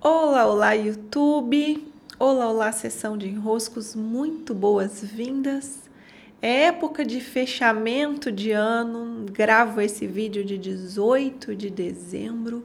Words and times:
Olá, 0.00 0.46
olá, 0.46 0.72
YouTube! 0.74 1.92
Olá, 2.20 2.48
olá, 2.48 2.70
sessão 2.70 3.18
de 3.18 3.28
enroscos, 3.28 3.96
muito 3.96 4.54
boas-vindas. 4.54 5.90
É 6.40 6.66
época 6.66 7.04
de 7.04 7.20
fechamento 7.20 8.30
de 8.30 8.52
ano, 8.52 9.26
gravo 9.32 9.80
esse 9.80 10.06
vídeo 10.06 10.44
de 10.44 10.56
18 10.56 11.56
de 11.56 11.68
dezembro 11.68 12.64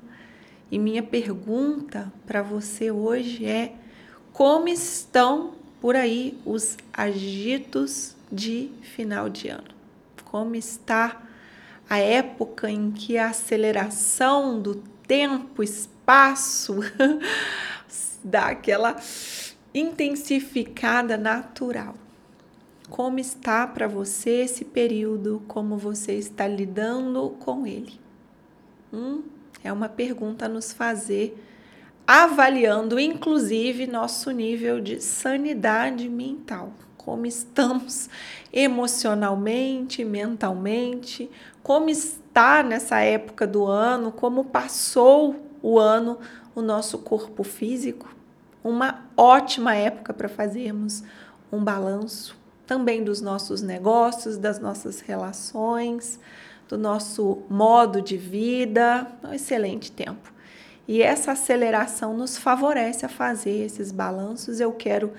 e 0.69 0.77
minha 0.77 1.01
pergunta 1.01 2.13
para 2.27 2.43
você 2.43 2.91
hoje 2.91 3.47
é: 3.47 3.73
como 4.31 4.67
estão 4.67 5.55
por 5.81 5.95
aí 5.95 6.37
os 6.45 6.77
agitos 6.93 8.15
de 8.31 8.69
final 8.95 9.27
de 9.27 9.47
ano? 9.47 9.73
Como 10.25 10.53
está 10.53 11.19
a 11.89 11.97
época 11.97 12.69
em 12.69 12.91
que 12.91 13.17
a 13.17 13.29
aceleração 13.29 14.61
do 14.61 14.92
tempo, 15.13 15.61
espaço, 15.61 16.79
dá 18.23 18.47
aquela 18.47 18.99
intensificada 19.71 21.17
natural. 21.17 21.93
Como 22.89 23.19
está 23.19 23.67
para 23.67 23.87
você 23.87 24.41
esse 24.41 24.65
período? 24.65 25.43
Como 25.47 25.77
você 25.77 26.13
está 26.13 26.47
lidando 26.47 27.29
com 27.39 27.67
ele? 27.67 27.99
Hum, 28.91 29.21
é 29.63 29.71
uma 29.71 29.87
pergunta 29.87 30.45
a 30.45 30.49
nos 30.49 30.73
fazer, 30.73 31.37
avaliando 32.07 32.99
inclusive 32.99 33.85
nosso 33.85 34.31
nível 34.31 34.81
de 34.81 34.99
sanidade 34.99 36.09
mental. 36.09 36.73
Como 36.97 37.27
estamos 37.27 38.09
emocionalmente, 38.51 40.03
mentalmente, 40.03 41.29
como 41.61 41.87
está 42.33 42.63
nessa 42.63 42.99
época 42.99 43.45
do 43.45 43.67
ano, 43.67 44.11
como 44.11 44.45
passou 44.45 45.35
o 45.61 45.77
ano 45.77 46.17
o 46.55 46.63
nosso 46.63 46.97
corpo 46.97 47.43
físico. 47.43 48.09
Uma 48.63 49.05
ótima 49.15 49.75
época 49.75 50.11
para 50.15 50.27
fazermos 50.27 51.03
um 51.51 51.63
balanço 51.63 52.35
também 52.65 53.03
dos 53.03 53.21
nossos 53.21 53.61
negócios, 53.61 54.35
das 54.35 54.57
nossas 54.57 54.99
relações, 55.01 56.19
do 56.67 56.75
nosso 56.75 57.43
modo 57.47 58.01
de 58.01 58.17
vida. 58.17 59.07
Um 59.23 59.33
excelente 59.33 59.91
tempo. 59.91 60.33
E 60.87 61.03
essa 61.03 61.33
aceleração 61.33 62.17
nos 62.17 62.35
favorece 62.35 63.05
a 63.05 63.09
fazer 63.09 63.63
esses 63.63 63.91
balanços. 63.91 64.59
Eu 64.59 64.71
quero 64.71 65.13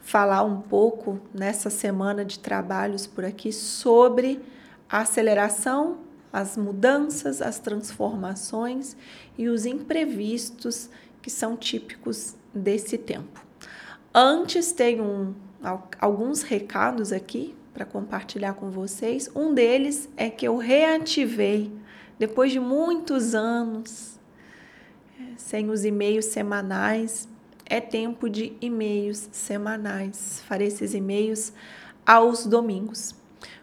falar 0.00 0.44
um 0.44 0.60
pouco 0.60 1.18
nessa 1.32 1.70
semana 1.70 2.26
de 2.26 2.38
trabalhos 2.38 3.06
por 3.06 3.24
aqui 3.24 3.54
sobre 3.54 4.38
a 4.86 4.98
aceleração 4.98 6.07
as 6.32 6.56
mudanças, 6.56 7.40
as 7.40 7.58
transformações 7.58 8.96
e 9.36 9.48
os 9.48 9.66
imprevistos 9.66 10.90
que 11.22 11.30
são 11.30 11.56
típicos 11.56 12.36
desse 12.54 12.98
tempo. 12.98 13.44
Antes, 14.14 14.72
tem 14.72 15.00
um, 15.00 15.34
alguns 16.00 16.42
recados 16.42 17.12
aqui 17.12 17.54
para 17.72 17.84
compartilhar 17.84 18.54
com 18.54 18.70
vocês. 18.70 19.30
Um 19.34 19.54
deles 19.54 20.08
é 20.16 20.28
que 20.28 20.46
eu 20.46 20.56
reativei, 20.56 21.72
depois 22.18 22.50
de 22.50 22.58
muitos 22.58 23.34
anos, 23.34 24.18
é, 25.20 25.24
sem 25.36 25.70
os 25.70 25.84
e-mails 25.84 26.26
semanais, 26.26 27.28
é 27.64 27.80
tempo 27.80 28.28
de 28.28 28.56
e-mails 28.60 29.28
semanais. 29.30 30.42
Farei 30.46 30.68
esses 30.68 30.94
e-mails 30.94 31.52
aos 32.04 32.46
domingos. 32.46 33.14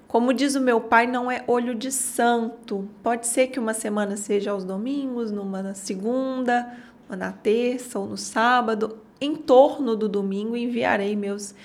Como 0.08 0.34
diz 0.34 0.56
o 0.56 0.61
meu 0.61 0.80
pai, 0.80 1.08
não 1.08 1.31
é 1.31 1.44
olho 1.48 1.73
de 1.75 1.92
santo. 1.92 2.88
Pode 3.02 3.28
ser 3.28 3.48
que 3.48 3.59
uma 3.59 3.73
semana 3.73 4.16
seja 4.16 4.52
aos 4.52 4.64
domingos, 4.64 5.31
numa 5.31 5.61
na 5.64 5.73
segunda, 5.73 6.73
uma 7.08 7.16
na 7.16 7.31
terça 7.31 8.00
ou 8.00 8.06
no 8.06 8.17
sábado. 8.17 8.98
Em 9.20 9.36
torno 9.36 9.95
do 9.95 10.08
domingo 10.08 10.56
enviarei 10.56 11.16
meus 11.16 11.56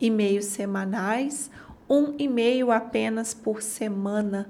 e-mails 0.00 0.46
semanais, 0.46 1.50
um 1.88 2.14
e-mail 2.18 2.70
apenas 2.70 3.34
por 3.34 3.62
semana, 3.62 4.48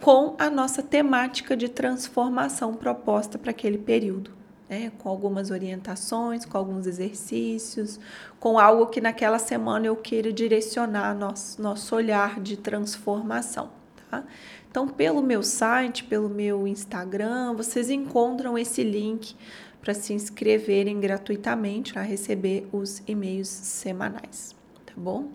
com 0.00 0.36
a 0.38 0.48
nossa 0.48 0.82
temática 0.82 1.56
de 1.56 1.68
transformação 1.68 2.74
proposta 2.74 3.38
para 3.38 3.50
aquele 3.50 3.78
período 3.78 4.41
né, 4.72 4.90
com 4.96 5.10
algumas 5.10 5.50
orientações, 5.50 6.46
com 6.46 6.56
alguns 6.56 6.86
exercícios, 6.86 8.00
com 8.40 8.58
algo 8.58 8.86
que 8.86 9.02
naquela 9.02 9.38
semana 9.38 9.86
eu 9.86 9.94
queira 9.94 10.32
direcionar 10.32 11.14
nosso, 11.14 11.60
nosso 11.60 11.94
olhar 11.94 12.40
de 12.40 12.56
transformação. 12.56 13.68
Tá? 14.10 14.24
Então, 14.70 14.88
pelo 14.88 15.22
meu 15.22 15.42
site, 15.42 16.04
pelo 16.04 16.30
meu 16.30 16.66
Instagram, 16.66 17.52
vocês 17.54 17.90
encontram 17.90 18.56
esse 18.56 18.82
link 18.82 19.36
para 19.78 19.92
se 19.92 20.14
inscreverem 20.14 20.98
gratuitamente 20.98 21.92
para 21.92 22.00
receber 22.00 22.66
os 22.72 23.02
e-mails 23.06 23.48
semanais, 23.48 24.56
tá 24.86 24.94
bom? 24.96 25.28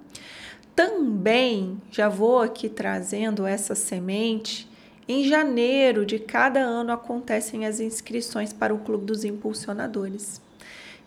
Também 0.76 1.80
já 1.92 2.10
vou 2.10 2.40
aqui 2.42 2.70
trazendo 2.70 3.46
essa 3.46 3.76
semente 3.76 4.68
em 5.08 5.24
janeiro 5.24 6.06
de 6.06 6.20
cada 6.20 6.60
ano 6.60 6.92
acontecem 6.92 7.66
as 7.66 7.80
inscrições 7.80 8.52
para 8.52 8.74
o 8.74 8.80
Clube 8.80 9.06
dos 9.06 9.24
Impulsionadores, 9.24 10.42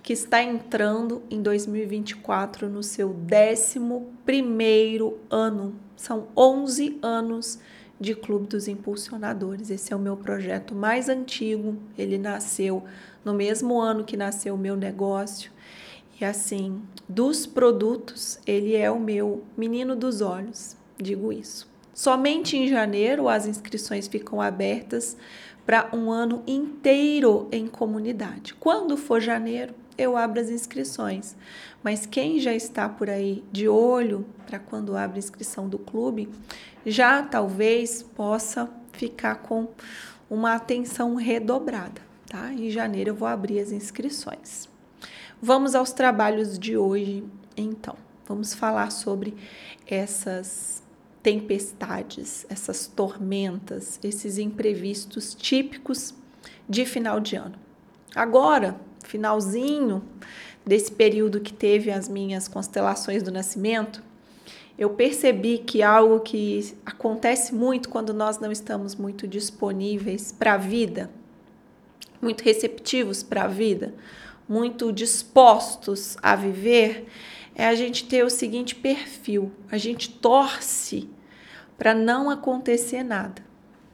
que 0.03 0.15
está 0.15 0.43
entrando 0.43 1.23
em 1.31 1.43
2024 1.43 2.69
no 2.69 2.83
seu 2.83 3.15
11 3.15 5.13
ano. 5.31 5.75
São 5.97 6.29
11 6.35 6.99
anos 7.03 7.59
de 8.01 8.15
Clube 8.15 8.47
dos 8.47 8.67
Impulsionadores. 8.67 9.71
Esse 9.71 9.93
é 9.93 9.97
o 9.97 10.01
meu 10.01 10.17
projeto 10.17 10.75
mais 10.75 11.11
antigo. 11.11 11.77
Ele 11.99 12.17
nasceu 12.17 12.83
no 13.23 13.35
mesmo 13.35 13.79
ano 13.79 14.05
que 14.05 14.17
nasceu 14.17 14.55
o 14.55 14.59
meu 14.59 14.75
negócio. 14.77 15.53
E 16.19 16.25
assim, 16.25 16.83
dos 17.07 17.47
produtos, 17.47 18.39
ele 18.47 18.75
é 18.75 18.91
o 18.91 18.99
meu 18.99 19.45
menino 19.57 19.95
dos 19.95 20.23
olhos, 20.23 20.77
digo 20.99 21.33
isso. 21.33 21.70
Somente 21.93 22.57
em 22.57 22.69
janeiro 22.69 23.29
as 23.29 23.47
inscrições 23.47 24.07
ficam 24.07 24.41
abertas 24.41 25.17
para 25.67 25.89
um 25.95 26.11
ano 26.11 26.43
inteiro 26.47 27.49
em 27.53 27.67
comunidade. 27.67 28.55
Quando 28.55 28.97
for 28.97 29.21
janeiro, 29.21 29.75
eu 29.97 30.17
abro 30.17 30.41
as 30.41 30.49
inscrições. 30.49 31.37
Mas 31.83 32.07
quem 32.07 32.41
já 32.41 32.55
está 32.55 32.89
por 32.89 33.11
aí 33.11 33.45
de 33.53 33.69
olho 33.69 34.27
para 34.47 34.59
quando 34.59 34.97
abre 34.97 35.17
a 35.17 35.19
inscrição 35.19 35.69
do 35.69 35.79
clube, 35.79 36.29
já 36.85 37.23
talvez 37.23 38.03
possa 38.03 38.69
ficar 38.93 39.37
com 39.37 39.69
uma 40.29 40.55
atenção 40.55 41.15
redobrada, 41.15 42.01
tá? 42.29 42.53
Em 42.53 42.71
janeiro 42.71 43.11
eu 43.11 43.15
vou 43.15 43.29
abrir 43.29 43.61
as 43.61 43.73
inscrições. 43.73 44.69
Vamos 45.43 45.75
aos 45.75 45.93
trabalhos 45.93 46.59
de 46.59 46.77
hoje, 46.77 47.25
então. 47.57 47.97
Vamos 48.27 48.55
falar 48.55 48.91
sobre 48.91 49.35
essas 49.87 50.80
tempestades, 51.23 52.47
essas 52.49 52.87
tormentas, 52.87 53.99
esses 54.03 54.39
imprevistos 54.39 55.35
típicos 55.35 56.15
de 56.69 56.85
final 56.87 57.21
de 57.21 57.37
ano. 57.37 57.57
Agora, 58.15 58.81
finalzinho 59.05 60.03
desse 60.65 60.91
período 60.93 61.41
que 61.41 61.53
teve 61.53 61.91
as 61.91 62.09
minhas 62.09 62.49
constelações 62.49 63.23
do 63.23 63.31
nascimento, 63.31 64.03
eu 64.79 64.91
percebi 64.91 65.59
que 65.59 65.83
algo 65.83 66.21
que 66.21 66.75
acontece 66.87 67.55
muito 67.55 67.91
quando 67.91 68.15
nós 68.15 68.39
não 68.39 68.51
estamos 68.51 68.95
muito 68.95 69.29
disponíveis 69.29 70.33
para 70.33 70.55
a 70.55 70.57
vida, 70.57 71.11
muito 72.21 72.43
receptivos 72.43 73.23
para 73.23 73.45
a 73.45 73.47
vida, 73.47 73.95
muito 74.49 74.91
dispostos 74.91 76.17
a 76.23 76.35
viver, 76.35 77.07
é 77.61 77.69
a 77.69 77.75
gente 77.75 78.07
ter 78.07 78.25
o 78.25 78.31
seguinte 78.31 78.75
perfil: 78.75 79.53
a 79.71 79.77
gente 79.77 80.09
torce 80.09 81.11
para 81.77 81.93
não 81.93 82.31
acontecer 82.31 83.03
nada. 83.03 83.45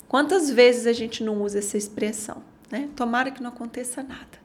Quantas 0.06 0.48
vezes 0.48 0.86
a 0.86 0.92
gente 0.92 1.24
não 1.24 1.42
usa 1.42 1.58
essa 1.58 1.76
expressão? 1.76 2.44
Né? 2.70 2.88
Tomara 2.94 3.32
que 3.32 3.42
não 3.42 3.50
aconteça 3.50 4.04
nada. 4.04 4.38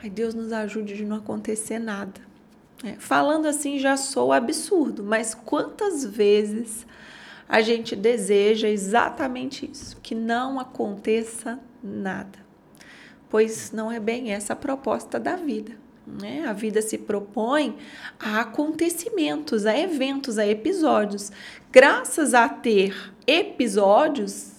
Ai, 0.00 0.08
Deus 0.08 0.32
nos 0.32 0.52
ajude 0.52 0.96
de 0.96 1.04
não 1.04 1.16
acontecer 1.16 1.80
nada. 1.80 2.20
É, 2.84 2.92
falando 3.00 3.46
assim 3.46 3.80
já 3.80 3.96
sou 3.96 4.32
absurdo, 4.32 5.02
mas 5.02 5.34
quantas 5.34 6.04
vezes 6.04 6.86
a 7.48 7.60
gente 7.60 7.96
deseja 7.96 8.68
exatamente 8.68 9.68
isso, 9.68 9.96
que 10.00 10.14
não 10.14 10.60
aconteça 10.60 11.58
nada? 11.82 12.38
Pois 13.28 13.72
não 13.72 13.90
é 13.90 13.98
bem 13.98 14.32
essa 14.32 14.52
a 14.52 14.56
proposta 14.56 15.18
da 15.18 15.34
vida. 15.34 15.87
Né? 16.20 16.44
A 16.46 16.52
vida 16.52 16.80
se 16.80 16.96
propõe 16.96 17.76
a 18.18 18.40
acontecimentos, 18.40 19.66
a 19.66 19.78
eventos, 19.78 20.38
a 20.38 20.46
episódios. 20.46 21.30
Graças 21.70 22.34
a 22.34 22.48
ter 22.48 23.12
episódios, 23.26 24.52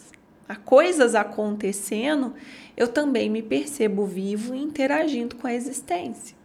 a 0.47 0.55
coisas 0.55 1.15
acontecendo, 1.15 2.33
eu 2.77 2.87
também 2.87 3.29
me 3.29 3.41
percebo 3.41 4.05
vivo 4.05 4.55
e 4.55 4.61
interagindo 4.61 5.35
com 5.35 5.47
a 5.47 5.53
existência. 5.53 6.37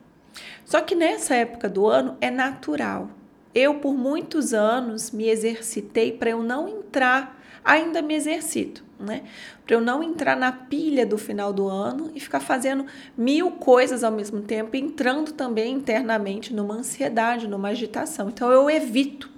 Só 0.65 0.81
que 0.81 0.95
nessa 0.95 1.35
época 1.35 1.69
do 1.69 1.87
ano 1.87 2.17
é 2.21 2.31
natural. 2.31 3.11
Eu, 3.55 3.75
por 3.75 3.95
muitos 3.95 4.53
anos, 4.53 5.13
me 5.13 5.29
exercitei 5.29 6.11
para 6.11 6.31
eu 6.31 6.43
não 6.43 6.69
entrar, 6.69 7.41
ainda 7.65 8.03
me 8.03 8.15
exercito, 8.15 8.85
né? 9.05 9.23
Para 9.67 9.77
eu 9.77 9.81
não 9.81 10.03
entrar 10.03 10.37
na 10.37 10.51
pilha 10.51 11.07
do 11.07 11.19
final 11.19 11.53
do 11.53 11.69
ano 11.69 12.11
e 12.15 12.21
ficar 12.21 12.41
fazendo 12.41 12.87
mil 13.17 13.53
coisas 13.53 14.03
ao 14.03 14.11
mesmo 14.11 14.41
tempo, 14.43 14.77
entrando 14.77 15.33
também 15.33 15.75
internamente 15.75 16.53
numa 16.55 16.75
ansiedade, 16.75 17.47
numa 17.47 17.69
agitação. 17.69 18.29
Então 18.29 18.51
eu 18.51 18.69
evito, 18.71 19.31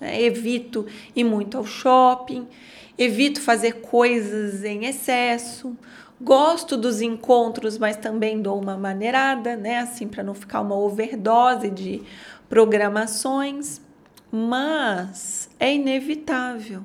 né? 0.00 0.20
evito 0.22 0.86
ir 1.14 1.24
muito 1.24 1.58
ao 1.58 1.64
shopping, 1.64 2.46
evito 2.96 3.40
fazer 3.40 3.80
coisas 3.80 4.64
em 4.64 4.86
excesso. 4.86 5.76
Gosto 6.22 6.76
dos 6.76 7.00
encontros, 7.00 7.78
mas 7.78 7.96
também 7.96 8.42
dou 8.42 8.60
uma 8.60 8.76
maneirada, 8.76 9.56
né? 9.56 9.78
Assim, 9.78 10.06
para 10.06 10.22
não 10.22 10.34
ficar 10.34 10.60
uma 10.60 10.76
overdose 10.76 11.70
de 11.70 12.02
programações. 12.46 13.80
Mas 14.30 15.48
é 15.58 15.74
inevitável, 15.74 16.84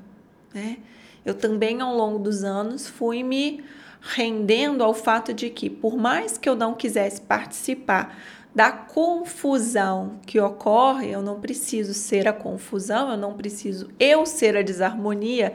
né? 0.52 0.78
Eu 1.26 1.34
também, 1.34 1.80
ao 1.80 1.92
longo 1.92 2.20
dos 2.20 2.44
anos, 2.44 2.88
fui 2.88 3.24
me 3.24 3.64
rendendo 4.00 4.84
ao 4.84 4.94
fato 4.94 5.34
de 5.34 5.50
que, 5.50 5.68
por 5.68 5.96
mais 5.96 6.38
que 6.38 6.48
eu 6.48 6.54
não 6.54 6.72
quisesse 6.72 7.20
participar 7.20 8.16
da 8.54 8.70
confusão 8.70 10.20
que 10.24 10.38
ocorre, 10.38 11.10
eu 11.10 11.20
não 11.20 11.40
preciso 11.40 11.92
ser 11.92 12.28
a 12.28 12.32
confusão, 12.32 13.10
eu 13.10 13.16
não 13.16 13.34
preciso 13.34 13.90
eu 13.98 14.24
ser 14.24 14.56
a 14.56 14.62
desarmonia, 14.62 15.54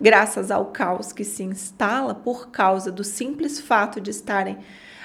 graças 0.00 0.50
ao 0.50 0.66
caos 0.66 1.12
que 1.12 1.22
se 1.22 1.44
instala 1.44 2.12
por 2.12 2.50
causa 2.50 2.90
do 2.90 3.04
simples 3.04 3.60
fato 3.60 4.00
de 4.00 4.10
estarem 4.10 4.58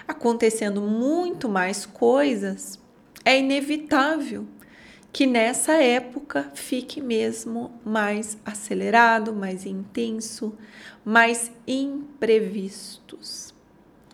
acontecendo 0.08 0.82
muito 0.82 1.48
mais 1.48 1.86
coisas, 1.86 2.80
é 3.24 3.38
inevitável 3.38 4.48
que 5.12 5.26
nessa 5.26 5.74
época 5.74 6.52
fique 6.54 7.02
mesmo 7.02 7.72
mais 7.84 8.38
acelerado, 8.46 9.34
mais 9.34 9.66
intenso, 9.66 10.56
mais 11.04 11.52
imprevistos. 11.68 13.54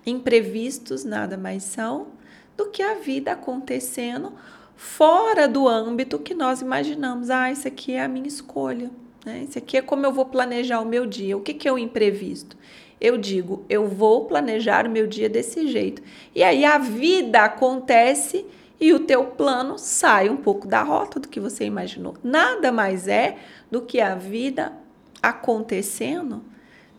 Imprevistos 0.06 1.03
nada 1.03 1.38
mais 1.38 1.63
são 1.63 2.07
do 2.56 2.68
que 2.69 2.81
a 2.81 2.95
vida 2.95 3.33
acontecendo 3.33 4.33
fora 4.75 5.47
do 5.47 5.68
âmbito 5.68 6.19
que 6.19 6.33
nós 6.33 6.62
imaginamos. 6.62 7.30
Ah, 7.30 7.51
isso 7.51 7.68
aqui 7.68 7.94
é 7.94 8.03
a 8.03 8.07
minha 8.07 8.27
escolha. 8.27 8.89
Né? 9.25 9.45
Isso 9.50 9.57
aqui 9.57 9.77
é 9.77 9.81
como 9.81 10.06
eu 10.06 10.13
vou 10.13 10.25
planejar 10.25 10.80
o 10.80 10.86
meu 10.86 11.06
dia. 11.06 11.36
O 11.36 11.41
que, 11.41 11.53
que 11.53 11.68
é 11.68 11.71
o 11.71 11.80
imprevisto? 11.80 12.56
Eu 13.00 13.18
digo, 13.18 13.65
eu 13.68 13.88
vou 13.88 14.25
planejar 14.25 14.88
o 14.88 14.89
meu 14.89 15.07
dia 15.07 15.27
desse 15.27 15.68
jeito. 15.68 16.01
E 16.33 16.44
aí 16.44 16.63
a 16.63 16.77
vida 16.77 17.41
acontece 17.41 18.45
e 18.80 18.94
o 18.94 19.00
teu 19.00 19.25
plano 19.25 19.77
sai 19.77 20.30
um 20.30 20.38
pouco 20.38 20.68
da 20.68 20.83
rota 20.83 21.19
do 21.19 21.27
que 21.27 21.39
você 21.39 21.66
imaginou. 21.66 22.16
Nada 22.24 22.72
mais 22.72 23.07
é 23.07 23.38
do 23.72 23.81
que 23.81 24.01
a 24.01 24.16
vida 24.16 24.74
acontecendo. 25.22 26.44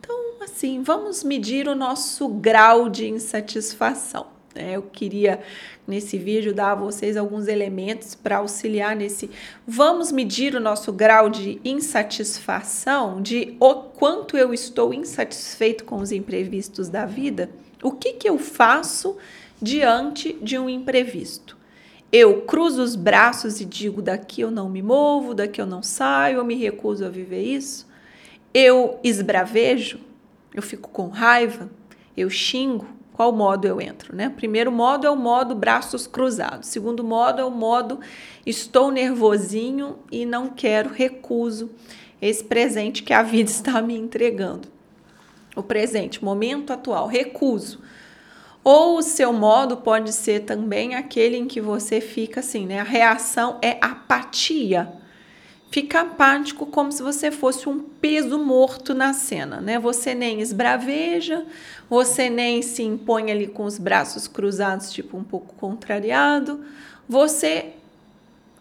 Então, 0.00 0.17
assim, 0.43 0.82
vamos 0.82 1.23
medir 1.23 1.69
o 1.69 1.75
nosso 1.75 2.28
grau 2.28 2.88
de 2.88 3.08
insatisfação. 3.08 4.26
Né? 4.55 4.73
Eu 4.73 4.82
queria 4.82 5.40
nesse 5.87 6.17
vídeo 6.17 6.55
dar 6.55 6.73
a 6.73 6.75
vocês 6.75 7.17
alguns 7.17 7.46
elementos 7.46 8.14
para 8.14 8.38
auxiliar 8.38 8.96
nesse. 8.96 9.31
Vamos 9.67 10.11
medir 10.11 10.55
o 10.55 10.61
nosso 10.61 10.93
grau 10.93 11.28
de 11.28 11.61
insatisfação, 11.64 13.20
de 13.20 13.56
o 13.61 13.75
quanto 13.75 14.37
eu 14.37 14.52
estou 14.52 14.94
insatisfeito 14.94 15.84
com 15.84 15.96
os 15.96 16.11
imprevistos 16.11 16.88
da 16.88 17.05
vida. 17.05 17.50
O 17.82 17.93
que, 17.93 18.14
que 18.14 18.28
eu 18.28 18.38
faço 18.38 19.17
diante 19.61 20.32
de 20.43 20.58
um 20.58 20.69
imprevisto? 20.69 21.56
Eu 22.12 22.42
cruzo 22.42 22.82
os 22.82 22.94
braços 22.94 23.60
e 23.60 23.64
digo: 23.64 24.00
daqui 24.00 24.40
eu 24.40 24.50
não 24.50 24.68
me 24.68 24.82
movo, 24.82 25.34
daqui 25.34 25.60
eu 25.60 25.66
não 25.66 25.82
saio, 25.82 26.38
eu 26.38 26.44
me 26.44 26.54
recuso 26.54 27.04
a 27.04 27.08
viver 27.08 27.42
isso. 27.42 27.86
Eu 28.54 28.98
esbravejo, 29.02 30.00
eu 30.54 30.62
fico 30.62 30.88
com 30.90 31.08
raiva, 31.08 31.70
eu 32.16 32.30
xingo. 32.30 32.86
Qual 33.12 33.32
modo 33.32 33.66
eu 33.66 33.80
entro, 33.80 34.14
né? 34.14 34.28
Primeiro 34.28 34.70
modo 34.70 35.06
é 35.06 35.10
o 35.10 35.16
modo 35.16 35.54
braços 35.54 36.06
cruzados. 36.06 36.68
Segundo 36.68 37.02
modo 37.02 37.40
é 37.40 37.44
o 37.44 37.50
modo 37.50 37.98
estou 38.44 38.90
nervosinho 38.90 39.98
e 40.12 40.26
não 40.26 40.50
quero, 40.50 40.90
recuso 40.90 41.70
esse 42.20 42.44
presente 42.44 43.02
que 43.02 43.14
a 43.14 43.22
vida 43.22 43.48
está 43.50 43.80
me 43.80 43.96
entregando. 43.96 44.68
O 45.54 45.62
presente, 45.62 46.22
momento 46.22 46.74
atual, 46.74 47.06
recuso 47.06 47.80
ou 48.68 48.98
o 48.98 49.02
seu 49.02 49.32
modo 49.32 49.76
pode 49.76 50.12
ser 50.12 50.40
também 50.40 50.96
aquele 50.96 51.36
em 51.36 51.46
que 51.46 51.60
você 51.60 52.00
fica 52.00 52.40
assim, 52.40 52.66
né? 52.66 52.80
A 52.80 52.82
reação 52.82 53.60
é 53.62 53.78
apatia. 53.80 54.92
Fica 55.70 56.00
apático 56.00 56.66
como 56.66 56.90
se 56.90 57.00
você 57.00 57.30
fosse 57.30 57.68
um 57.68 57.78
peso 57.78 58.40
morto 58.40 58.92
na 58.92 59.12
cena, 59.12 59.60
né? 59.60 59.78
Você 59.78 60.16
nem 60.16 60.40
esbraveja, 60.40 61.46
você 61.88 62.28
nem 62.28 62.60
se 62.60 62.82
impõe 62.82 63.30
ali 63.30 63.46
com 63.46 63.62
os 63.62 63.78
braços 63.78 64.26
cruzados, 64.26 64.92
tipo 64.92 65.16
um 65.16 65.22
pouco 65.22 65.54
contrariado. 65.54 66.64
Você 67.08 67.66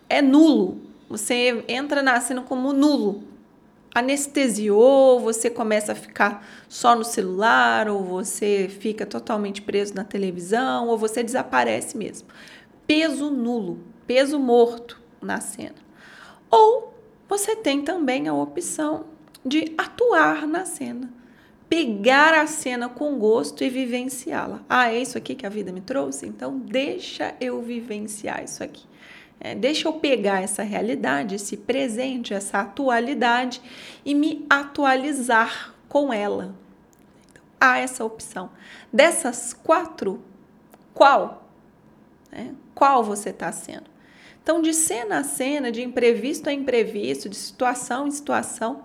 é 0.08 0.22
nulo. 0.22 0.82
Você 1.10 1.64
entra 1.68 2.04
na 2.04 2.22
cena 2.22 2.44
como 2.44 2.72
nulo, 2.74 3.24
anestesiou, 3.96 5.22
você 5.22 5.50
começa 5.50 5.94
a 5.94 5.96
ficar 5.96 6.46
só 6.68 6.94
no 6.98 7.06
celular, 7.06 7.88
ou 7.88 8.04
você 8.04 8.68
fica 8.70 9.06
totalmente 9.06 9.62
preso 9.62 9.96
na 9.96 10.04
televisão, 10.04 10.90
ou 10.90 10.98
você 10.98 11.24
desaparece 11.24 11.98
mesmo. 11.98 12.28
Peso 12.86 13.32
nulo, 13.32 13.80
peso 14.06 14.38
morto 14.38 15.02
na 15.22 15.40
cena. 15.40 15.76
Ou 16.52 16.94
você 17.30 17.56
tem 17.56 17.82
também 17.84 18.28
a 18.28 18.34
opção 18.34 19.06
de 19.46 19.74
atuar 19.78 20.46
na 20.46 20.66
cena, 20.66 21.10
pegar 21.70 22.34
a 22.34 22.48
cena 22.48 22.90
com 22.90 23.18
gosto 23.18 23.64
e 23.64 23.70
vivenciá-la. 23.70 24.62
Ah, 24.68 24.92
é 24.92 25.02
isso 25.02 25.18
aqui 25.18 25.36
que 25.36 25.46
a 25.46 25.50
vida 25.50 25.72
me 25.72 25.82
trouxe? 25.82 26.26
Então 26.26 26.60
deixa 26.60 27.34
eu 27.40 27.62
vivenciar 27.62 28.44
isso 28.44 28.62
aqui. 28.62 28.84
É, 29.40 29.54
deixa 29.54 29.88
eu 29.88 29.94
pegar 29.94 30.42
essa 30.42 30.64
realidade, 30.64 31.36
esse 31.36 31.58
presente, 31.58 32.34
essa 32.34 32.60
atualidade 32.62 33.62
e 34.04 34.16
me 34.16 34.46
atualizar 34.50 35.76
com 35.88 36.12
ela. 36.12 36.56
Então, 37.30 37.44
há 37.60 37.78
essa 37.78 38.04
opção. 38.04 38.50
Dessas 38.92 39.54
quatro, 39.54 40.24
qual? 40.94 41.50
É, 42.32 42.48
qual 42.74 43.04
você 43.04 43.30
está 43.30 43.52
sendo? 43.52 43.96
Então, 44.42 44.62
de 44.62 44.74
cena 44.74 45.20
a 45.20 45.24
cena, 45.24 45.72
de 45.72 45.82
imprevisto 45.82 46.50
a 46.50 46.54
imprevisto, 46.54 47.28
de 47.28 47.36
situação 47.36 48.08
em 48.08 48.12
situação, 48.12 48.84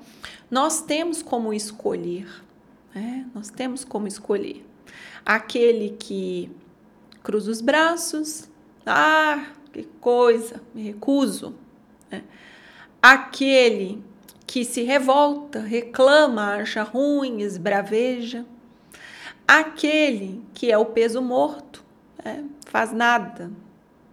nós 0.50 0.80
temos 0.80 1.22
como 1.22 1.52
escolher. 1.52 2.26
Né? 2.94 3.26
Nós 3.34 3.50
temos 3.50 3.84
como 3.84 4.08
escolher. 4.08 4.64
Aquele 5.24 5.90
que 5.98 6.50
cruza 7.22 7.50
os 7.50 7.60
braços, 7.60 8.48
ah, 8.86 9.48
que 9.72 9.84
coisa, 10.00 10.62
me 10.74 10.82
recuso. 10.82 11.54
Né? 12.10 12.22
Aquele 13.00 14.02
que 14.46 14.64
se 14.64 14.82
revolta, 14.82 15.60
reclama, 15.60 16.54
acha 16.54 16.82
ruim, 16.82 17.40
esbraveja. 17.40 18.44
Aquele 19.46 20.42
que 20.54 20.70
é 20.70 20.78
o 20.78 20.86
peso 20.86 21.20
morto, 21.22 21.84
né? 22.24 22.44
faz 22.66 22.92
nada, 22.92 23.50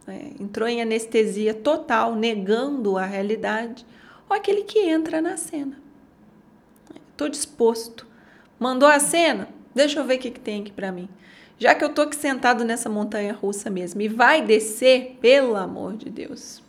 né? 0.05 0.31
entrou 0.39 0.67
em 0.67 0.81
anestesia 0.81 1.53
total, 1.53 2.15
negando 2.15 2.97
a 2.97 3.05
realidade. 3.05 3.85
Ou 4.29 4.35
aquele 4.35 4.63
que 4.63 4.79
entra 4.79 5.21
na 5.21 5.37
cena. 5.37 5.79
Estou 7.11 7.29
disposto. 7.29 8.05
Mandou 8.59 8.89
a 8.89 8.99
cena? 8.99 9.49
Deixa 9.73 9.99
eu 9.99 10.05
ver 10.05 10.17
o 10.17 10.19
que, 10.19 10.31
que 10.31 10.39
tem 10.39 10.61
aqui 10.61 10.71
para 10.71 10.91
mim 10.91 11.09
já 11.59 11.73
que 11.73 11.83
eu 11.83 11.89
tô 11.89 12.03
aqui 12.03 12.15
sentado 12.15 12.63
nessa 12.63 12.89
montanha 12.89 13.33
russa 13.33 13.69
mesmo 13.69 14.01
e 14.01 14.07
vai 14.07 14.41
descer, 14.43 15.17
pelo 15.19 15.55
amor 15.55 15.97
de 15.97 16.09
Deus. 16.09 16.61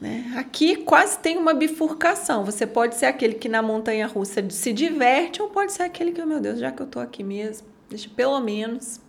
Né? 0.00 0.34
Aqui 0.36 0.76
quase 0.76 1.18
tem 1.18 1.36
uma 1.36 1.54
bifurcação. 1.54 2.44
Você 2.44 2.66
pode 2.66 2.96
ser 2.96 3.06
aquele 3.06 3.34
que 3.34 3.48
na 3.48 3.62
montanha 3.62 4.06
russa 4.06 4.44
se 4.50 4.72
diverte, 4.72 5.40
ou 5.40 5.48
pode 5.48 5.72
ser 5.72 5.84
aquele 5.84 6.12
que, 6.12 6.24
meu 6.24 6.40
Deus, 6.40 6.58
já 6.58 6.72
que 6.72 6.82
eu 6.82 6.86
tô 6.86 6.98
aqui 7.00 7.22
mesmo, 7.22 7.68
deixa 7.88 8.08
pelo 8.08 8.40
menos 8.40 9.00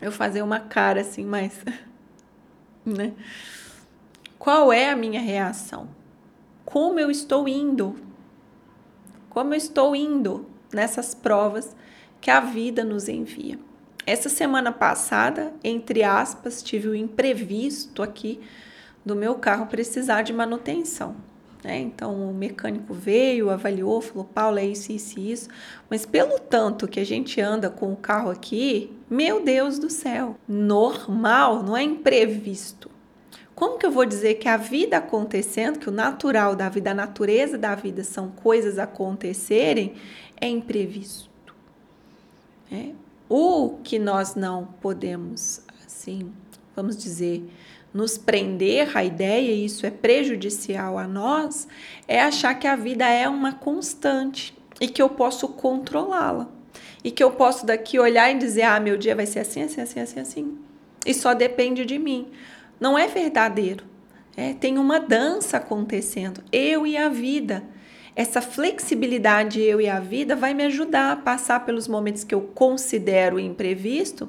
eu 0.00 0.12
fazer 0.12 0.42
uma 0.42 0.60
cara 0.60 1.00
assim, 1.00 1.24
mais. 1.24 1.58
né? 2.84 3.12
Qual 4.38 4.72
é 4.72 4.90
a 4.90 4.96
minha 4.96 5.20
reação? 5.20 5.88
Como 6.64 7.00
eu 7.00 7.10
estou 7.10 7.48
indo? 7.48 7.96
Como 9.30 9.54
eu 9.54 9.58
estou 9.58 9.96
indo 9.96 10.46
nessas 10.72 11.14
provas 11.14 11.74
que 12.20 12.30
a 12.30 12.40
vida 12.40 12.84
nos 12.84 13.08
envia. 13.08 13.58
Essa 14.06 14.28
semana 14.28 14.70
passada, 14.70 15.52
entre 15.64 16.02
aspas, 16.02 16.62
tive 16.62 16.88
o 16.88 16.94
imprevisto 16.94 18.02
aqui 18.02 18.40
do 19.04 19.16
meu 19.16 19.34
carro 19.34 19.66
precisar 19.66 20.22
de 20.22 20.32
manutenção. 20.32 21.16
Né? 21.66 21.80
Então 21.80 22.30
o 22.30 22.32
mecânico 22.32 22.94
veio, 22.94 23.50
avaliou, 23.50 24.00
falou: 24.00 24.24
Paulo, 24.24 24.58
é 24.58 24.64
isso, 24.64 24.92
isso 24.92 25.18
isso. 25.18 25.48
Mas 25.90 26.06
pelo 26.06 26.38
tanto 26.38 26.86
que 26.86 27.00
a 27.00 27.04
gente 27.04 27.40
anda 27.40 27.68
com 27.68 27.92
o 27.92 27.96
carro 27.96 28.30
aqui, 28.30 28.92
meu 29.10 29.42
Deus 29.42 29.78
do 29.78 29.90
céu, 29.90 30.36
normal, 30.46 31.64
não 31.64 31.76
é 31.76 31.82
imprevisto. 31.82 32.90
Como 33.56 33.78
que 33.78 33.86
eu 33.86 33.90
vou 33.90 34.04
dizer 34.04 34.34
que 34.34 34.48
a 34.48 34.56
vida 34.56 34.98
acontecendo, 34.98 35.78
que 35.78 35.88
o 35.88 35.92
natural 35.92 36.54
da 36.54 36.68
vida, 36.68 36.90
a 36.90 36.94
natureza 36.94 37.56
da 37.56 37.74
vida 37.74 38.04
são 38.04 38.28
coisas 38.28 38.78
acontecerem, 38.78 39.94
é 40.40 40.46
imprevisto? 40.46 41.30
É. 42.70 42.90
O 43.28 43.78
que 43.82 43.98
nós 43.98 44.34
não 44.34 44.66
podemos, 44.80 45.60
assim, 45.84 46.32
vamos 46.74 46.96
dizer, 46.96 47.44
nos 47.92 48.18
prender 48.18 48.96
à 48.96 49.02
ideia, 49.02 49.52
e 49.52 49.64
isso 49.64 49.86
é 49.86 49.90
prejudicial 49.90 50.98
a 50.98 51.08
nós, 51.08 51.66
é 52.06 52.20
achar 52.20 52.54
que 52.54 52.66
a 52.66 52.76
vida 52.76 53.08
é 53.08 53.28
uma 53.28 53.52
constante 53.52 54.56
e 54.80 54.86
que 54.86 55.00
eu 55.00 55.08
posso 55.08 55.48
controlá-la. 55.48 56.48
E 57.02 57.10
que 57.10 57.22
eu 57.22 57.30
posso 57.30 57.64
daqui 57.64 57.98
olhar 57.98 58.30
e 58.30 58.38
dizer: 58.38 58.62
ah, 58.62 58.80
meu 58.80 58.96
dia 58.96 59.14
vai 59.14 59.26
ser 59.26 59.40
assim, 59.40 59.62
assim, 59.62 59.80
assim, 59.80 60.00
assim, 60.00 60.20
assim. 60.20 60.58
E 61.06 61.14
só 61.14 61.34
depende 61.34 61.84
de 61.84 61.98
mim. 61.98 62.28
Não 62.78 62.98
é 62.98 63.06
verdadeiro. 63.06 63.84
É, 64.36 64.52
tem 64.52 64.76
uma 64.76 65.00
dança 65.00 65.56
acontecendo, 65.56 66.42
eu 66.52 66.86
e 66.86 66.96
a 66.96 67.08
vida. 67.08 67.64
Essa 68.16 68.40
flexibilidade, 68.40 69.60
eu 69.60 69.78
e 69.78 69.90
a 69.90 70.00
vida, 70.00 70.34
vai 70.34 70.54
me 70.54 70.64
ajudar 70.64 71.12
a 71.12 71.16
passar 71.16 71.66
pelos 71.66 71.86
momentos 71.86 72.24
que 72.24 72.34
eu 72.34 72.40
considero 72.40 73.38
imprevisto. 73.38 74.26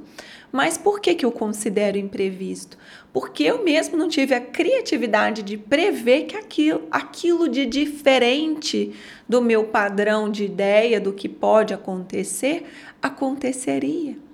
Mas 0.51 0.77
por 0.77 0.99
que, 0.99 1.15
que 1.15 1.25
eu 1.25 1.31
considero 1.31 1.97
imprevisto? 1.97 2.77
Porque 3.13 3.43
eu 3.43 3.63
mesmo 3.63 3.95
não 3.95 4.09
tive 4.09 4.35
a 4.35 4.41
criatividade 4.41 5.41
de 5.41 5.57
prever 5.57 6.25
que 6.25 6.35
aquilo, 6.35 6.83
aquilo 6.91 7.47
de 7.47 7.65
diferente 7.65 8.93
do 9.27 9.41
meu 9.41 9.63
padrão 9.63 10.29
de 10.29 10.43
ideia 10.43 10.99
do 10.99 11.13
que 11.13 11.29
pode 11.29 11.73
acontecer 11.73 12.65
aconteceria. 13.01 14.26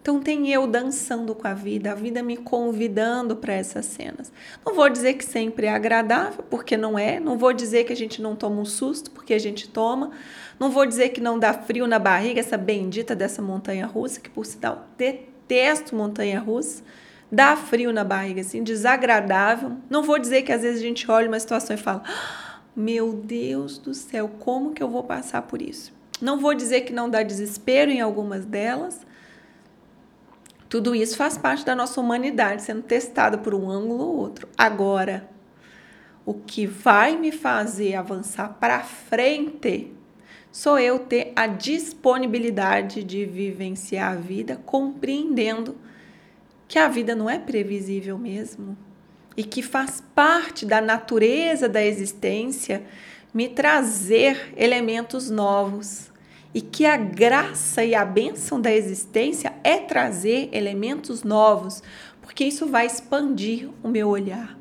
Então 0.00 0.20
tem 0.20 0.50
eu 0.50 0.66
dançando 0.66 1.34
com 1.34 1.46
a 1.46 1.54
vida, 1.54 1.92
a 1.92 1.94
vida 1.94 2.22
me 2.22 2.36
convidando 2.36 3.36
para 3.36 3.52
essas 3.52 3.84
cenas. 3.86 4.32
Não 4.64 4.74
vou 4.74 4.88
dizer 4.88 5.14
que 5.14 5.24
sempre 5.24 5.66
é 5.66 5.70
agradável, 5.70 6.44
porque 6.48 6.76
não 6.76 6.98
é. 6.98 7.20
Não 7.20 7.36
vou 7.36 7.52
dizer 7.52 7.84
que 7.84 7.92
a 7.92 7.96
gente 7.96 8.22
não 8.22 8.34
toma 8.34 8.60
um 8.60 8.64
susto, 8.64 9.10
porque 9.10 9.34
a 9.34 9.38
gente 9.38 9.68
toma. 9.68 10.10
Não 10.58 10.70
vou 10.70 10.86
dizer 10.86 11.10
que 11.10 11.20
não 11.20 11.38
dá 11.38 11.52
frio 11.52 11.86
na 11.86 11.98
barriga, 11.98 12.40
essa 12.40 12.56
bendita 12.56 13.14
dessa 13.14 13.42
montanha 13.42 13.86
russa, 13.86 14.20
que 14.20 14.30
por 14.30 14.46
sinal 14.46 14.86
detesto 14.96 15.94
montanha 15.94 16.40
russa. 16.40 16.82
Dá 17.30 17.54
frio 17.56 17.92
na 17.92 18.04
barriga, 18.04 18.40
assim, 18.40 18.62
desagradável. 18.62 19.72
Não 19.90 20.02
vou 20.02 20.18
dizer 20.18 20.42
que 20.42 20.52
às 20.52 20.62
vezes 20.62 20.80
a 20.80 20.82
gente 20.82 21.10
olha 21.10 21.28
uma 21.28 21.38
situação 21.38 21.76
e 21.76 21.78
fala: 21.78 22.02
ah, 22.06 22.60
Meu 22.74 23.12
Deus 23.12 23.76
do 23.76 23.92
céu, 23.92 24.30
como 24.38 24.72
que 24.72 24.82
eu 24.82 24.88
vou 24.88 25.04
passar 25.04 25.42
por 25.42 25.60
isso? 25.60 25.92
Não 26.20 26.38
vou 26.38 26.54
dizer 26.54 26.80
que 26.82 26.92
não 26.92 27.08
dá 27.08 27.22
desespero 27.22 27.90
em 27.90 28.00
algumas 28.00 28.44
delas, 28.44 29.06
tudo 30.68 30.94
isso 30.94 31.16
faz 31.16 31.38
parte 31.38 31.64
da 31.64 31.74
nossa 31.74 32.00
humanidade 32.00 32.62
sendo 32.62 32.82
testada 32.82 33.38
por 33.38 33.54
um 33.54 33.70
ângulo 33.70 34.04
ou 34.04 34.16
outro. 34.16 34.48
Agora, 34.56 35.28
o 36.26 36.34
que 36.34 36.66
vai 36.66 37.16
me 37.16 37.32
fazer 37.32 37.94
avançar 37.94 38.56
para 38.60 38.80
frente 38.80 39.92
sou 40.52 40.78
eu 40.78 40.98
ter 40.98 41.32
a 41.34 41.46
disponibilidade 41.46 43.02
de 43.02 43.24
vivenciar 43.24 44.12
a 44.12 44.16
vida 44.16 44.60
compreendendo 44.66 45.76
que 46.66 46.78
a 46.78 46.88
vida 46.88 47.14
não 47.14 47.30
é 47.30 47.38
previsível 47.38 48.18
mesmo 48.18 48.76
e 49.36 49.44
que 49.44 49.62
faz 49.62 50.02
parte 50.14 50.66
da 50.66 50.80
natureza 50.80 51.68
da 51.68 51.82
existência 51.82 52.84
me 53.32 53.48
trazer 53.48 54.52
elementos 54.56 55.30
novos 55.30 56.10
e 56.54 56.60
que 56.60 56.86
a 56.86 56.96
graça 56.96 57.84
e 57.84 57.94
a 57.94 58.04
bênção 58.04 58.60
da 58.60 58.72
existência 58.72 59.52
é 59.62 59.76
trazer 59.78 60.48
elementos 60.52 61.22
novos, 61.22 61.82
porque 62.22 62.44
isso 62.44 62.66
vai 62.66 62.86
expandir 62.86 63.68
o 63.82 63.88
meu 63.88 64.08
olhar. 64.08 64.58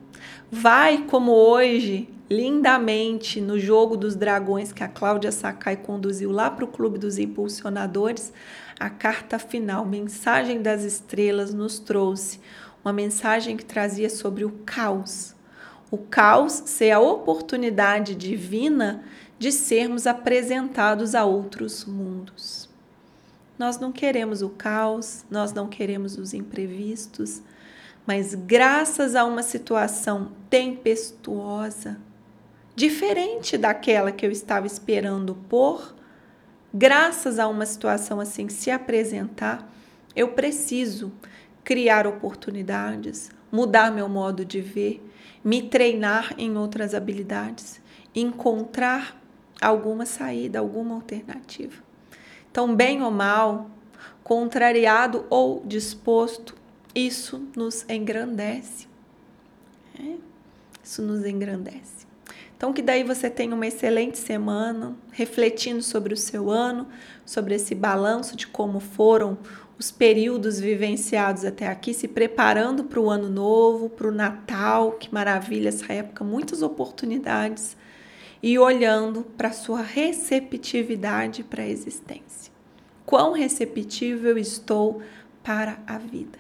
Vai, 0.52 1.06
como 1.10 1.32
hoje, 1.32 2.10
lindamente, 2.30 3.42
no 3.42 3.60
jogo 3.60 3.98
dos 3.98 4.16
dragões 4.16 4.72
que 4.72 4.84
a 4.84 4.88
Cláudia 4.88 5.32
Sakai 5.32 5.78
conduziu 5.78 6.32
lá 6.32 6.50
para 6.50 6.66
o 6.66 6.70
Clube 6.70 6.98
dos 6.98 7.18
Impulsionadores, 7.18 8.32
a 8.80 8.90
carta 8.90 9.40
final, 9.40 9.86
Mensagem 9.86 10.62
das 10.62 10.84
Estrelas, 10.84 11.54
nos 11.54 11.80
trouxe 11.80 12.40
uma 12.84 12.94
mensagem 12.94 13.58
que 13.58 13.66
trazia 13.66 14.10
sobre 14.10 14.46
o 14.46 14.52
caos. 14.66 15.36
O 15.90 15.98
caos 15.98 16.64
ser 16.66 16.92
a 16.92 17.00
oportunidade 17.00 18.14
divina 18.14 19.04
de 19.40 19.52
sermos 19.52 20.08
apresentados 20.08 21.14
a 21.14 21.24
outros 21.24 21.86
mundos. 21.86 22.70
Nós 23.58 23.80
não 23.80 23.92
queremos 23.92 24.42
o 24.42 24.50
caos, 24.50 25.26
nós 25.30 25.52
não 25.54 25.68
queremos 25.68 26.18
os 26.18 26.34
imprevistos, 26.34 27.42
mas 28.06 28.34
graças 28.36 29.16
a 29.16 29.26
uma 29.26 29.44
situação 29.44 30.32
tempestuosa, 30.50 31.98
diferente 32.76 33.58
daquela 33.58 34.12
que 34.12 34.26
eu 34.26 34.32
estava 34.32 34.68
esperando 34.68 35.36
por, 35.50 35.96
graças 36.74 37.40
a 37.40 37.48
uma 37.48 37.66
situação 37.66 38.20
assim 38.20 38.48
se 38.50 38.70
apresentar, 38.70 39.68
eu 40.16 40.30
preciso 40.30 41.12
criar 41.64 42.08
oportunidades, 42.08 43.30
mudar 43.52 43.92
meu 43.92 44.08
modo 44.08 44.46
de 44.46 44.62
ver, 44.62 45.04
me 45.44 45.64
treinar 45.64 46.34
em 46.38 46.56
outras 46.58 46.94
habilidades, 46.94 47.82
encontrar 48.16 49.20
alguma 49.62 50.06
saída, 50.06 50.60
alguma 50.60 50.96
alternativa. 50.96 51.84
Então, 52.52 52.76
bem 52.76 53.02
ou 53.02 53.12
mal, 53.12 53.70
contrariado 54.24 55.26
ou 55.30 55.64
disposto, 55.66 56.56
isso 56.94 57.48
nos 57.56 57.86
engrandece. 57.90 58.88
É? 60.00 60.16
Isso 60.84 61.02
nos 61.02 61.26
engrandece. 61.26 62.08
Então, 62.56 62.74
que 62.74 62.82
daí 62.82 63.04
você 63.04 63.30
tenha 63.30 63.54
uma 63.54 63.68
excelente 63.68 64.18
semana, 64.18 64.96
refletindo 65.12 65.84
sobre 65.84 66.14
o 66.14 66.18
seu 66.18 66.50
ano, 66.50 66.88
sobre 67.24 67.54
esse 67.54 67.76
balanço 67.76 68.36
de 68.36 68.48
como 68.48 68.80
foram 68.80 69.38
os 69.78 69.92
períodos 69.92 70.60
vivenciados 70.60 71.46
até 71.46 71.68
aqui, 71.68 71.94
se 71.94 72.08
preparando 72.08 72.84
para 72.84 73.00
o 73.00 73.10
ano 73.12 73.30
novo, 73.30 73.90
para 73.90 74.08
o 74.08 74.12
Natal, 74.12 74.94
que 74.94 75.14
maravilha 75.14 75.70
essa 75.70 75.94
época, 75.94 76.24
muitas 76.24 76.64
oportunidades 76.64 77.78
e 78.42 78.58
olhando 78.60 79.24
para 79.24 79.52
sua 79.52 79.82
receptividade 79.82 81.44
para 81.44 81.64
a 81.64 81.68
existência. 81.68 82.52
Quão 83.06 83.34
receptivo 83.34 84.28
eu 84.28 84.38
estou 84.38 85.02
para 85.44 85.80
a 85.88 85.98
vida. 85.98 86.40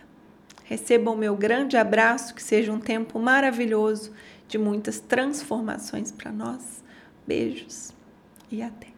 Recebam 0.65 1.15
meu 1.15 1.35
grande 1.35 1.77
abraço, 1.77 2.35
que 2.35 2.43
seja 2.43 2.73
um 2.73 2.79
tempo 2.79 3.17
maravilhoso 3.17 4.11
de 4.49 4.57
muitas 4.57 4.99
transformações 4.99 6.11
para 6.11 6.31
nós. 6.31 6.83
Beijos 7.25 7.93
e 8.51 8.61
até. 8.61 8.96